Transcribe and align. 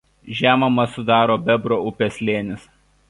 Žemumą 0.37 0.85
sudaro 0.95 1.35
Bebro 1.51 1.77
upės 1.93 2.17
slėnis. 2.21 2.65